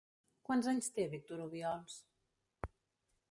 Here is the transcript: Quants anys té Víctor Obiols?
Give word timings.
Quants 0.47 0.69
anys 0.71 0.87
té 0.95 1.05
Víctor 1.11 1.43
Obiols? 1.45 1.97